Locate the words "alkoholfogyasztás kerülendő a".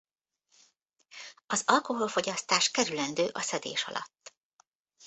1.65-3.41